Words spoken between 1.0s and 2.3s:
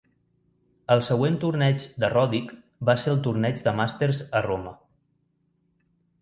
següent torneig de